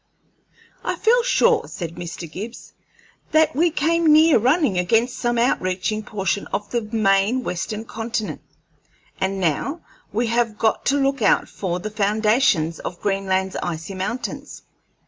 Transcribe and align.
"I 0.83 0.95
feel 0.95 1.21
sure," 1.21 1.67
said 1.67 1.93
Mr. 1.93 2.25
Gibbs, 2.27 2.73
"that 3.33 3.55
we 3.55 3.69
came 3.69 4.11
near 4.11 4.39
running 4.39 4.79
against 4.79 5.15
some 5.19 5.37
outreaching 5.37 6.01
portion 6.01 6.47
of 6.47 6.71
the 6.71 6.81
main 6.81 7.43
Western 7.43 7.85
Continent, 7.85 8.41
and 9.19 9.39
now 9.39 9.81
we 10.11 10.25
have 10.25 10.57
got 10.57 10.87
to 10.87 10.97
look 10.97 11.21
out 11.21 11.47
for 11.47 11.79
the 11.79 11.91
foundations 11.91 12.79
of 12.79 12.99
Greenland's 12.99 13.55
icy 13.61 13.93
mountains." 13.93 14.63